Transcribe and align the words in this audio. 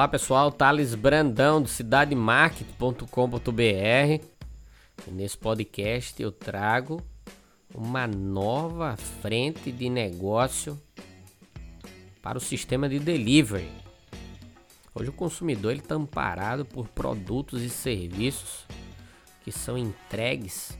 Olá 0.00 0.08
pessoal, 0.08 0.50
Thales 0.50 0.94
Brandão 0.94 1.60
do 1.60 1.68
cidademarket.com.br 1.68 4.24
nesse 5.12 5.36
podcast 5.36 6.22
eu 6.22 6.32
trago 6.32 7.02
uma 7.74 8.06
nova 8.06 8.96
frente 8.96 9.70
de 9.70 9.90
negócio 9.90 10.80
para 12.22 12.38
o 12.38 12.40
sistema 12.40 12.88
de 12.88 12.98
delivery. 12.98 13.70
Hoje 14.94 15.10
o 15.10 15.12
consumidor 15.12 15.74
está 15.74 15.96
amparado 15.96 16.64
por 16.64 16.88
produtos 16.88 17.60
e 17.60 17.68
serviços 17.68 18.64
que 19.44 19.52
são 19.52 19.76
entregues 19.76 20.78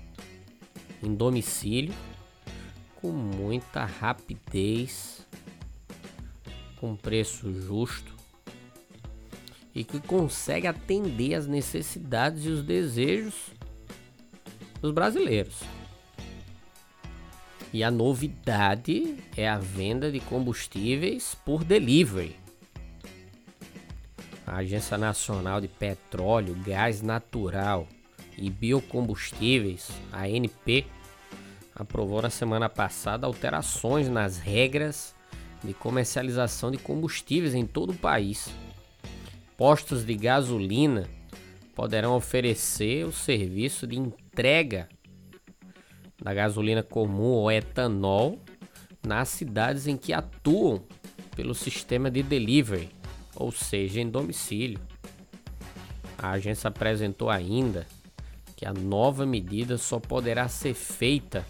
em 1.03 1.15
domicílio 1.15 1.93
com 2.97 3.13
muita 3.13 3.85
rapidez, 3.85 5.27
com 6.79 6.97
preço 6.97 7.53
justo 7.53 8.20
e 9.75 9.85
que 9.85 10.01
consegue 10.01 10.67
atender 10.67 11.35
as 11.35 11.47
necessidades 11.47 12.45
e 12.45 12.49
os 12.49 12.63
desejos 12.63 13.35
dos 14.81 14.93
brasileiros. 14.93 15.61
E 17.73 17.85
a 17.85 17.91
novidade 17.91 19.17
é 19.37 19.49
a 19.49 19.59
venda 19.59 20.11
de 20.11 20.19
combustíveis 20.19 21.37
por 21.45 21.63
delivery. 21.63 22.37
A 24.45 24.57
Agência 24.57 24.99
Nacional 24.99 25.61
de 25.61 25.69
Petróleo, 25.69 26.57
Gás 26.67 27.01
Natural 27.01 27.87
e 28.37 28.51
Biocombustíveis, 28.51 29.91
ANP, 30.13 30.85
aprovou 31.73 32.21
na 32.21 32.31
semana 32.31 32.69
passada 32.69 33.27
alterações 33.27 34.09
nas 34.09 34.39
regras 34.39 35.15
de 35.63 35.73
comercialização 35.73 36.73
de 36.73 36.79
combustíveis 36.79 37.55
em 37.55 37.65
todo 37.65 37.91
o 37.91 37.97
país 37.97 38.51
postos 39.61 40.07
de 40.07 40.15
gasolina 40.15 41.07
poderão 41.75 42.17
oferecer 42.17 43.05
o 43.05 43.13
serviço 43.13 43.87
de 43.87 43.99
entrega 43.99 44.89
da 46.17 46.33
gasolina 46.33 46.83
comum 46.83 47.33
ou 47.33 47.53
etanol 47.53 48.39
nas 49.07 49.29
cidades 49.29 49.87
em 49.87 49.99
que 49.99 50.15
atuam 50.15 50.83
pelo 51.37 51.55
sistema 51.55 52.11
de 52.11 52.23
delivery, 52.23 52.89
ou 53.37 53.53
seja, 53.53 54.01
em 54.01 54.09
domicílio. 54.09 54.81
A 56.17 56.31
agência 56.31 56.69
apresentou 56.69 57.29
ainda 57.29 57.87
que 58.57 58.65
a 58.65 58.73
nova 58.73 59.27
medida 59.27 59.77
só 59.77 60.01
poderá 60.01 60.49
ser 60.49 60.73
feita 60.73 61.45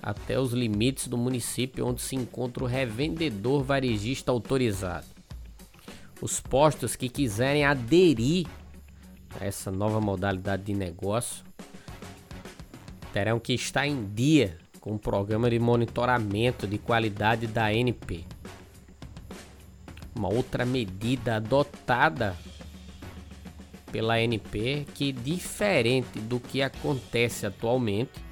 até 0.00 0.38
os 0.38 0.52
limites 0.52 1.08
do 1.08 1.18
município 1.18 1.84
onde 1.84 2.02
se 2.02 2.14
encontra 2.14 2.62
o 2.62 2.68
revendedor 2.68 3.64
varejista 3.64 4.30
autorizado. 4.30 5.17
Os 6.20 6.40
postos 6.40 6.96
que 6.96 7.08
quiserem 7.08 7.64
aderir 7.64 8.46
a 9.40 9.44
essa 9.44 9.70
nova 9.70 10.00
modalidade 10.00 10.64
de 10.64 10.74
negócio 10.74 11.44
terão 13.12 13.38
que 13.38 13.52
estar 13.54 13.86
em 13.86 14.04
dia 14.04 14.58
com 14.80 14.94
o 14.94 14.98
programa 14.98 15.48
de 15.48 15.58
monitoramento 15.58 16.66
de 16.66 16.78
qualidade 16.78 17.46
da 17.46 17.66
ANP. 17.66 18.24
Uma 20.14 20.32
outra 20.32 20.64
medida 20.64 21.36
adotada 21.36 22.36
pela 23.92 24.14
ANP 24.14 24.86
que 24.94 25.12
diferente 25.12 26.18
do 26.18 26.40
que 26.40 26.62
acontece 26.62 27.46
atualmente, 27.46 28.27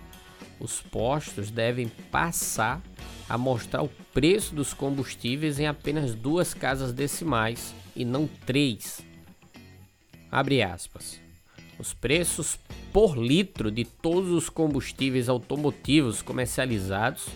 os 0.58 0.80
postos 0.80 1.50
devem 1.50 1.88
passar 2.10 2.82
a 3.28 3.36
mostrar 3.36 3.82
o 3.82 3.90
preço 4.14 4.54
dos 4.54 4.72
combustíveis 4.72 5.58
em 5.58 5.66
apenas 5.66 6.14
duas 6.14 6.54
casas 6.54 6.92
decimais 6.92 7.74
e 7.94 8.04
não 8.04 8.26
três. 8.46 9.00
Abre 10.30 10.62
aspas. 10.62 11.20
Os 11.78 11.92
preços 11.92 12.58
por 12.92 13.18
litro 13.18 13.70
de 13.70 13.84
todos 13.84 14.30
os 14.30 14.48
combustíveis 14.48 15.28
automotivos 15.28 16.22
comercializados 16.22 17.26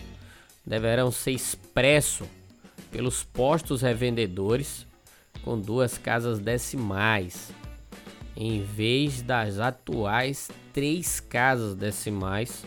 deverão 0.65 1.11
ser 1.11 1.31
expresso 1.31 2.27
pelos 2.91 3.23
postos 3.23 3.81
revendedores 3.81 4.87
com 5.43 5.59
duas 5.59 5.97
casas 5.97 6.39
decimais, 6.39 7.51
em 8.35 8.63
vez 8.63 9.21
das 9.21 9.59
atuais 9.59 10.49
três 10.73 11.19
casas 11.19 11.75
decimais 11.75 12.63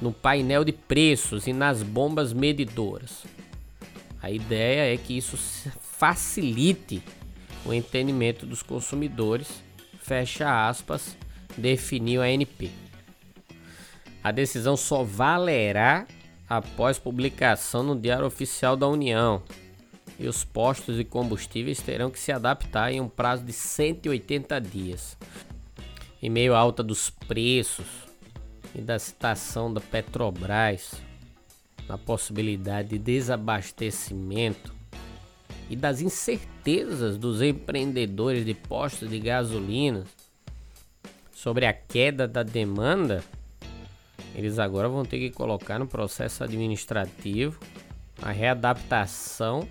no 0.00 0.12
painel 0.12 0.64
de 0.64 0.72
preços 0.72 1.46
e 1.46 1.52
nas 1.52 1.82
bombas 1.82 2.32
medidoras. 2.32 3.24
A 4.22 4.30
ideia 4.30 4.92
é 4.92 4.96
que 4.96 5.16
isso 5.16 5.36
facilite 5.80 7.02
o 7.64 7.72
entendimento 7.72 8.46
dos 8.46 8.62
consumidores, 8.62 9.62
fecha 9.98 10.68
aspas, 10.68 11.16
definiu 11.56 12.22
a 12.22 12.26
ANP. 12.26 12.70
A 14.22 14.30
decisão 14.30 14.76
só 14.76 15.02
valerá 15.02 16.06
após 16.48 16.98
publicação 16.98 17.82
no 17.82 17.98
Diário 17.98 18.26
Oficial 18.26 18.76
da 18.76 18.88
União 18.88 19.42
e 20.18 20.26
os 20.26 20.44
postos 20.44 20.96
de 20.96 21.04
combustíveis 21.04 21.80
terão 21.80 22.10
que 22.10 22.18
se 22.18 22.32
adaptar 22.32 22.92
em 22.92 23.00
um 23.00 23.08
prazo 23.08 23.44
de 23.44 23.52
180 23.52 24.60
dias. 24.60 25.16
Em 26.22 26.30
meio 26.30 26.54
à 26.54 26.58
alta 26.58 26.82
dos 26.82 27.10
preços, 27.10 28.05
e 28.76 28.82
da 28.82 28.98
citação 28.98 29.72
da 29.72 29.80
Petrobras 29.80 31.00
na 31.88 31.96
possibilidade 31.96 32.90
de 32.90 32.98
desabastecimento 32.98 34.74
e 35.70 35.74
das 35.74 36.00
incertezas 36.00 37.16
dos 37.16 37.40
empreendedores 37.40 38.44
de 38.44 38.52
postos 38.52 39.08
de 39.08 39.18
gasolina 39.18 40.04
sobre 41.32 41.64
a 41.64 41.72
queda 41.72 42.28
da 42.28 42.42
demanda, 42.42 43.24
eles 44.34 44.58
agora 44.58 44.88
vão 44.88 45.04
ter 45.04 45.18
que 45.18 45.30
colocar 45.30 45.78
no 45.78 45.86
processo 45.86 46.44
administrativo 46.44 47.58
a 48.20 48.30
readaptação 48.30 49.66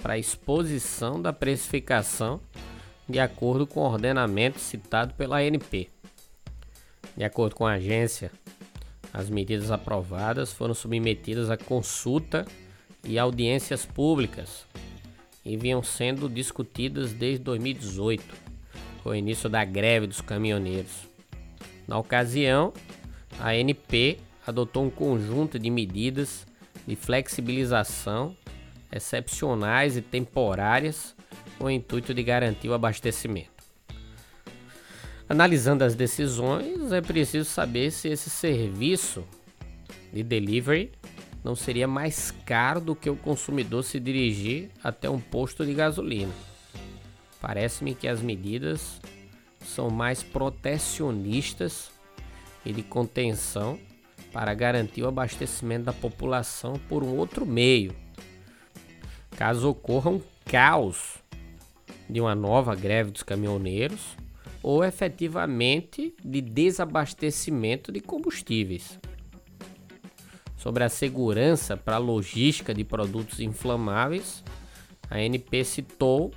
para 0.00 0.14
a 0.14 0.18
exposição 0.18 1.20
da 1.20 1.32
precificação 1.32 2.40
de 3.08 3.20
acordo 3.20 3.66
com 3.66 3.80
o 3.80 3.90
ordenamento 3.90 4.58
citado 4.58 5.14
pela 5.14 5.38
ANP. 5.38 5.88
De 7.16 7.24
acordo 7.24 7.56
com 7.56 7.66
a 7.66 7.72
agência, 7.72 8.30
as 9.12 9.30
medidas 9.30 9.70
aprovadas 9.70 10.52
foram 10.52 10.74
submetidas 10.74 11.50
a 11.50 11.56
consulta 11.56 12.44
e 13.02 13.18
audiências 13.18 13.86
públicas 13.86 14.66
e 15.44 15.56
vinham 15.56 15.82
sendo 15.82 16.28
discutidas 16.28 17.12
desde 17.12 17.44
2018, 17.44 18.22
com 19.02 19.10
o 19.10 19.14
início 19.14 19.48
da 19.48 19.64
greve 19.64 20.06
dos 20.06 20.20
caminhoneiros. 20.20 21.08
Na 21.88 21.96
ocasião, 21.98 22.72
a 23.38 23.50
ANP 23.50 24.18
adotou 24.46 24.84
um 24.84 24.90
conjunto 24.90 25.58
de 25.58 25.70
medidas 25.70 26.46
de 26.86 26.96
flexibilização 26.96 28.36
excepcionais 28.92 29.96
e 29.96 30.02
temporárias 30.02 31.14
com 31.58 31.64
o 31.64 31.70
intuito 31.70 32.12
de 32.12 32.22
garantir 32.22 32.68
o 32.68 32.74
abastecimento. 32.74 33.55
Analisando 35.28 35.82
as 35.82 35.96
decisões, 35.96 36.92
é 36.92 37.00
preciso 37.00 37.50
saber 37.50 37.90
se 37.90 38.08
esse 38.08 38.30
serviço 38.30 39.24
de 40.12 40.22
delivery 40.22 40.92
não 41.42 41.56
seria 41.56 41.88
mais 41.88 42.30
caro 42.44 42.80
do 42.80 42.94
que 42.94 43.10
o 43.10 43.16
consumidor 43.16 43.82
se 43.82 43.98
dirigir 43.98 44.70
até 44.82 45.10
um 45.10 45.20
posto 45.20 45.66
de 45.66 45.74
gasolina. 45.74 46.32
Parece-me 47.40 47.94
que 47.94 48.06
as 48.06 48.20
medidas 48.20 49.00
são 49.60 49.90
mais 49.90 50.22
protecionistas 50.22 51.90
e 52.64 52.72
de 52.72 52.82
contenção 52.82 53.78
para 54.32 54.54
garantir 54.54 55.02
o 55.02 55.08
abastecimento 55.08 55.84
da 55.84 55.92
população 55.92 56.74
por 56.88 57.02
um 57.02 57.16
outro 57.16 57.44
meio. 57.44 57.94
Caso 59.36 59.70
ocorra 59.70 60.10
um 60.10 60.20
caos 60.44 61.16
de 62.08 62.20
uma 62.20 62.34
nova 62.34 62.74
greve 62.74 63.10
dos 63.10 63.22
caminhoneiros, 63.22 64.16
ou 64.66 64.82
efetivamente 64.82 66.12
de 66.24 66.40
desabastecimento 66.40 67.92
de 67.92 68.00
combustíveis. 68.00 68.98
Sobre 70.56 70.82
a 70.82 70.88
segurança 70.88 71.76
para 71.76 71.94
a 71.94 72.00
logística 72.00 72.74
de 72.74 72.82
produtos 72.82 73.38
inflamáveis, 73.38 74.42
a 75.08 75.20
NP 75.20 75.62
citou 75.62 76.32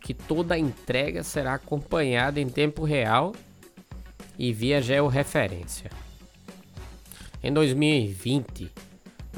que 0.00 0.14
toda 0.14 0.56
entrega 0.56 1.24
será 1.24 1.54
acompanhada 1.54 2.40
em 2.40 2.48
tempo 2.48 2.84
real 2.84 3.34
e 4.38 4.52
via 4.52 4.80
georreferência. 4.80 5.90
Em 7.42 7.52
2020, 7.52 8.70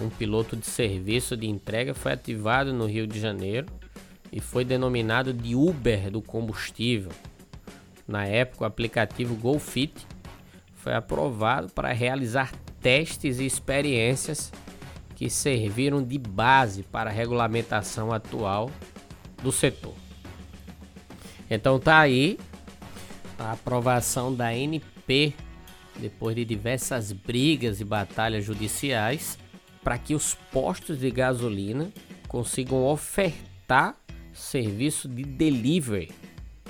um 0.02 0.10
piloto 0.10 0.54
de 0.54 0.66
serviço 0.66 1.34
de 1.34 1.48
entrega 1.48 1.94
foi 1.94 2.12
ativado 2.12 2.74
no 2.74 2.84
Rio 2.84 3.06
de 3.06 3.18
Janeiro 3.18 3.68
e 4.30 4.38
foi 4.38 4.66
denominado 4.66 5.32
de 5.32 5.54
Uber 5.54 6.10
do 6.10 6.20
combustível. 6.20 7.10
Na 8.06 8.26
época, 8.26 8.64
o 8.64 8.66
aplicativo 8.66 9.34
GoFit 9.34 10.06
foi 10.74 10.94
aprovado 10.94 11.72
para 11.72 11.92
realizar 11.92 12.52
testes 12.80 13.38
e 13.38 13.46
experiências 13.46 14.52
que 15.14 15.30
serviram 15.30 16.02
de 16.02 16.18
base 16.18 16.82
para 16.82 17.08
a 17.08 17.12
regulamentação 17.12 18.12
atual 18.12 18.70
do 19.42 19.50
setor. 19.50 19.94
Então 21.48 21.78
tá 21.78 22.00
aí 22.00 22.38
a 23.38 23.52
aprovação 23.52 24.34
da 24.34 24.54
NP 24.54 25.34
depois 25.98 26.34
de 26.34 26.44
diversas 26.44 27.12
brigas 27.12 27.80
e 27.80 27.84
batalhas 27.84 28.44
judiciais 28.44 29.38
para 29.82 29.98
que 29.98 30.14
os 30.14 30.34
postos 30.50 30.98
de 30.98 31.10
gasolina 31.10 31.92
consigam 32.26 32.84
ofertar 32.84 33.96
serviço 34.32 35.08
de 35.08 35.22
delivery, 35.22 36.10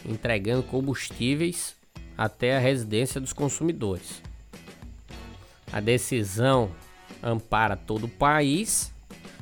entregando 0.04 0.62
combustíveis 0.62 1.76
até 2.16 2.56
a 2.56 2.60
residência 2.60 3.20
dos 3.20 3.32
consumidores. 3.32 4.22
A 5.72 5.80
decisão 5.80 6.70
ampara 7.22 7.76
todo 7.76 8.04
o 8.04 8.08
país 8.08 8.92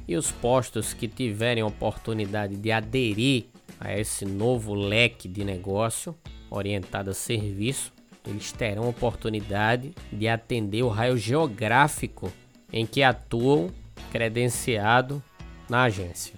e 0.07 0.17
os 0.17 0.31
postos 0.31 0.93
que 0.93 1.09
tiverem 1.09 1.63
oportunidade 1.63 2.57
de 2.57 2.73
aderir 2.73 3.47
a 3.79 3.97
esse 3.97 4.25
novo 4.25 4.75
leque 4.75 5.29
de 5.29 5.45
negócio 5.45 6.17
orientado 6.51 7.11
a 7.11 7.15
serviço, 7.15 7.93
eles 8.27 8.53
terão 8.53 8.89
oportunidade 8.89 9.93
de 10.13 10.29
atender 10.29 10.83
o 10.83 10.89
raio 10.89 11.17
geográfico 11.17 12.33
em 12.73 12.87
que 12.87 13.03
atuam 13.03 13.71
credenciado 14.11 15.23
na 15.69 15.85
agência. 15.85 16.35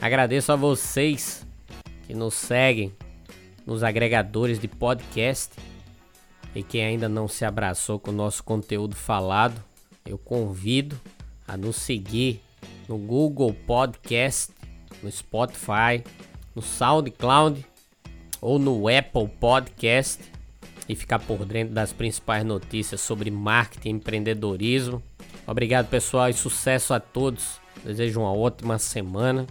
Agradeço 0.00 0.52
a 0.52 0.56
vocês 0.56 1.46
que 2.06 2.14
nos 2.14 2.34
seguem 2.34 2.92
nos 3.68 3.82
agregadores 3.82 4.58
de 4.58 4.66
podcast 4.66 5.54
e 6.54 6.62
quem 6.62 6.82
ainda 6.82 7.06
não 7.06 7.28
se 7.28 7.44
abraçou 7.44 8.00
com 8.00 8.10
o 8.10 8.14
nosso 8.14 8.42
conteúdo 8.42 8.96
falado, 8.96 9.62
eu 10.06 10.16
convido 10.16 10.98
a 11.46 11.54
nos 11.54 11.76
seguir 11.76 12.40
no 12.88 12.96
Google 12.96 13.52
Podcast, 13.66 14.54
no 15.02 15.12
Spotify, 15.12 16.02
no 16.56 16.62
SoundCloud 16.62 17.62
ou 18.40 18.58
no 18.58 18.88
Apple 18.88 19.28
Podcast 19.38 20.22
e 20.88 20.96
ficar 20.96 21.18
por 21.18 21.44
dentro 21.44 21.74
das 21.74 21.92
principais 21.92 22.46
notícias 22.46 23.02
sobre 23.02 23.30
marketing 23.30 23.88
e 23.88 23.92
empreendedorismo. 23.92 25.02
Obrigado, 25.46 25.90
pessoal, 25.90 26.30
e 26.30 26.32
sucesso 26.32 26.94
a 26.94 27.00
todos. 27.00 27.60
Desejo 27.84 28.20
uma 28.20 28.32
ótima 28.32 28.78
semana. 28.78 29.46